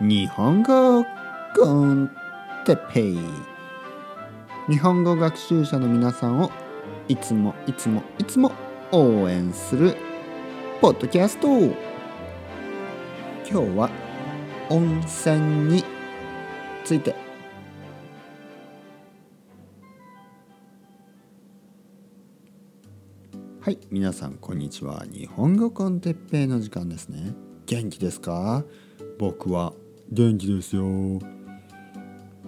[0.00, 1.04] 日本語
[1.54, 2.10] コン
[2.64, 3.18] テペイ
[4.66, 6.50] 日本語学習者の皆さんを
[7.06, 8.50] いつもいつもいつも
[8.92, 9.94] 応援する
[10.80, 11.74] ポッドキャスト今
[13.44, 13.90] 日は
[14.70, 15.38] 温泉
[15.68, 15.84] に
[16.82, 17.14] ついて。
[23.60, 25.04] はい皆さんこんにちは。
[25.12, 27.34] 日本語コンテッペイの時間ですね。
[27.66, 28.64] 元気ですか？
[29.18, 29.74] 僕は
[30.12, 30.82] 元気ですよ。
[30.82, 31.20] 今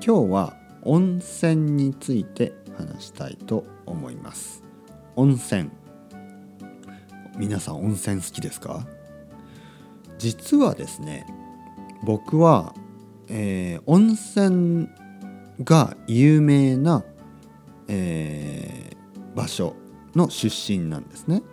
[0.00, 4.64] 日は温泉について話したいと思います。
[5.14, 5.70] 温泉。
[7.36, 8.84] 皆さん温泉好きですか？
[10.18, 11.24] 実はですね
[12.04, 12.74] 僕は、
[13.28, 14.88] えー、温泉
[15.62, 17.04] が有名な、
[17.86, 19.76] えー、場所
[20.16, 21.44] の出身なんですね。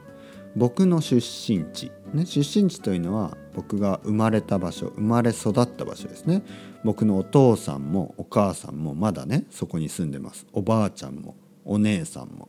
[0.55, 6.43] 僕の出身地、ね、出身地というのは僕が生まれた場所生まれ育った場所ですね。
[6.85, 10.47] 僕のお父さんもお母さんもまだねそこに住んでます。
[10.53, 12.47] おばあちゃんもお姉さんも、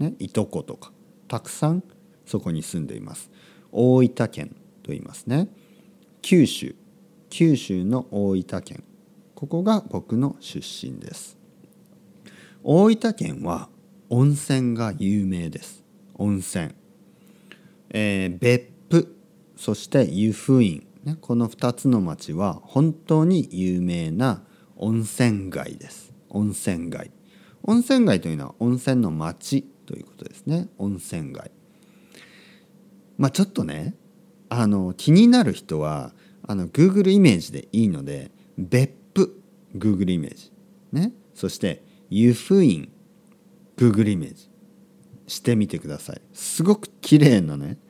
[0.00, 0.90] ね、いとことか
[1.28, 1.84] たくさん
[2.26, 3.30] そこに住んでいます。
[3.70, 4.48] 大分県
[4.82, 5.46] と言いますね。
[6.22, 6.74] 九州
[7.30, 8.82] 九州の大分県。
[9.36, 11.38] ここが僕の出身です。
[12.64, 13.68] 大分県は
[14.10, 15.84] 温泉が有名です。
[16.14, 16.70] 温泉、
[17.90, 18.67] えー、別
[19.58, 24.44] そして湯布院、ね、この2つの町は本当に有名な
[24.76, 26.14] 温泉街です。
[26.28, 27.10] 温泉街。
[27.64, 30.68] 温泉街というのは温泉の町ということですね。
[30.78, 31.50] 温泉街。
[33.18, 33.96] まあちょっとね
[34.48, 36.14] あの気になる人は
[36.46, 39.42] あの Google イメージでいいので別府
[39.76, 40.52] Google イメージ。
[40.92, 41.12] ね。
[41.34, 42.92] そして湯布院
[43.76, 44.48] Google イメージ。
[45.26, 46.22] してみてください。
[46.32, 47.80] すごく綺麗なね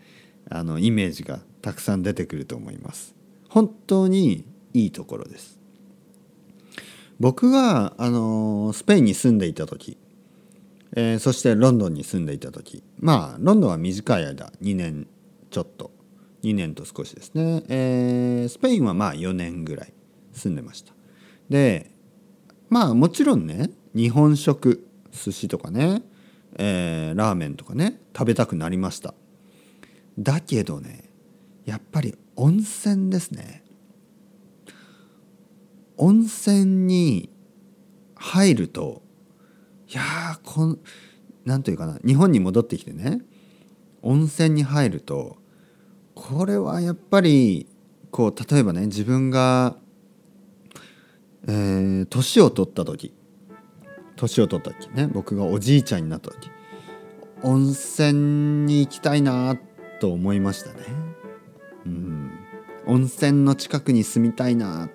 [0.49, 3.15] あのイメージがたくさん出てくると思います。
[3.49, 5.59] 本当にいいところです。
[7.21, 9.99] 僕があのスペインに住んでいた時、
[10.95, 15.09] えー、そしてロンドンに住んでいた時まあロンドンは短い間2年
[15.51, 15.91] ちょっと
[16.45, 19.93] 2年と少しですね、えー、スペインはまあ4年ぐらい
[20.33, 20.93] 住んでました。
[21.49, 21.91] で
[22.69, 26.03] まあもちろんね日本食寿司とかね、
[26.57, 29.15] えー、ラーメンとかね食べたくなりました。
[30.19, 31.08] だけどね
[31.69, 33.63] やっぱり温泉ですね。
[35.99, 37.29] 温泉に
[38.15, 39.03] 入ると
[39.87, 40.79] いやーこん
[41.45, 43.21] なんというかな日本に戻ってきてね
[44.01, 45.37] 温泉に入ると
[46.15, 47.67] これはやっぱり
[48.13, 49.77] こう例えばね自分が
[51.47, 53.15] えー、年を取った時
[54.17, 56.51] 年を取った時ね僕がおじいちゃんになった時
[57.43, 59.59] 温泉に行きたいな
[60.01, 61.08] と思いましたね。
[62.89, 64.89] 温泉の近くに住みたいな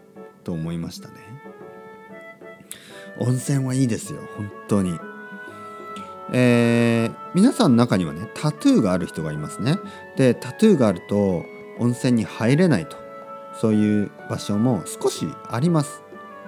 [0.44, 1.16] と思いましたね。
[3.20, 4.98] 温泉はいいですよ本当に。
[6.32, 9.78] えー、皆さんの中にはねタトゥーがある人がいますね。
[10.18, 11.46] でタトゥーがあると
[11.80, 12.98] 温泉に入れないと
[13.62, 16.02] そういう場所も少しあります。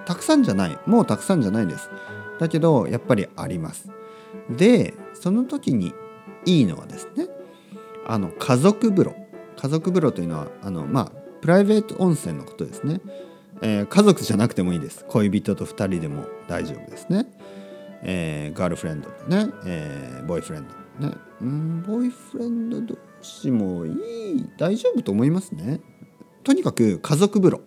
[0.04, 1.88] たくさんじゃないもうたくさんじゃないです。
[2.40, 3.88] だけどやっぱりあります。
[4.50, 5.94] でその時に
[6.44, 7.28] いいのはですね
[8.04, 9.14] あの家族風呂。
[9.56, 13.00] 家族風呂というのはあのまあプライベート温泉のことですね、
[13.62, 15.04] えー、家族じゃなくてもいいです。
[15.06, 17.24] 恋人と2人でも大丈夫ですね、
[18.02, 20.66] えー、ガールフレンドね、えー、ボーイフレン
[20.98, 21.14] ドね。
[21.40, 24.50] うんボーイフレンド同士もいい。
[24.58, 25.80] 大丈夫と思いますね。
[26.42, 27.60] とにかく家族風呂。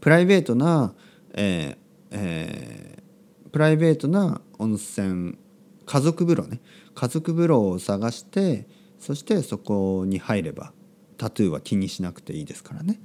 [0.00, 0.94] プライベートな、
[1.34, 1.76] えー
[2.12, 5.36] えー、プライベートな温泉
[5.84, 6.62] 家族風呂ね。
[6.94, 8.66] 家族風呂を探して
[8.98, 10.72] そしてそこに入れば
[11.16, 13.00] タトゥーは気にしなくていいですからね、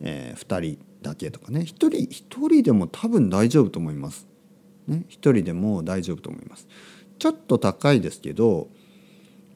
[0.00, 2.08] えー、2人だけとかね1人1
[2.48, 4.26] 人でも多分大丈夫と思います。
[4.86, 6.68] ね、1人でも大丈夫と思います。
[7.18, 8.68] ちょっと高いですけど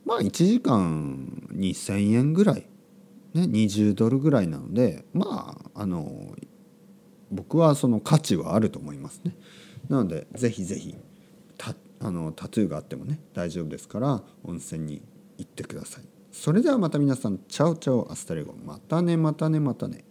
[0.04, 2.66] まあ1時間2,000円ぐらい、
[3.34, 6.34] ね、20ドルぐらいなのでまああの
[7.30, 9.36] 僕はその価値はあると思いますね。
[9.88, 10.96] なのでぜひぜひ
[12.02, 15.02] あのタトゥーがあってもね大丈夫ですから温泉に
[15.36, 16.19] 行ってください。
[16.32, 20.04] それではまた皆さん ciao ciao hasta luego またねまたねまたね。